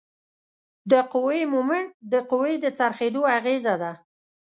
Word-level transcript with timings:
د 0.91 0.93
قوې 1.11 1.41
مومنټ 1.53 1.87
د 2.11 2.13
قوې 2.29 2.53
د 2.63 2.65
څرخیدو 2.77 3.21
اغیزه 3.37 3.75
ده. 3.81 3.91